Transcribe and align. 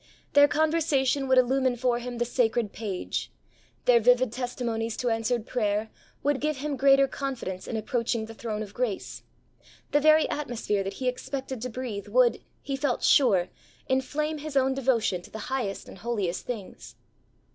Their 0.33 0.47
conversation 0.47 1.27
would 1.27 1.37
illumine 1.37 1.75
for 1.75 1.99
him 1.99 2.17
the 2.17 2.25
sacred 2.25 2.73
page; 2.73 3.31
their 3.85 3.99
vivid 3.99 4.31
testimonies 4.31 4.97
to 4.97 5.11
answered 5.11 5.45
prayer 5.45 5.91
would 6.23 6.41
give 6.41 6.57
him 6.57 6.75
greater 6.75 7.07
confidence 7.07 7.67
in 7.67 7.77
approaching 7.77 8.25
the 8.25 8.33
Throne 8.33 8.63
of 8.63 8.73
Grace; 8.73 9.21
the 9.91 9.99
very 9.99 10.27
atmosphere 10.27 10.83
that 10.83 10.93
he 10.93 11.07
expected 11.07 11.61
to 11.61 11.69
breathe 11.69 12.07
would, 12.07 12.39
he 12.63 12.75
felt 12.75 13.03
sure, 13.03 13.49
inflame 13.87 14.39
his 14.39 14.57
own 14.57 14.73
devotion 14.73 15.21
to 15.21 15.29
the 15.29 15.53
highest 15.53 15.87
and 15.87 15.99
holiest 15.99 16.47
things. 16.47 16.95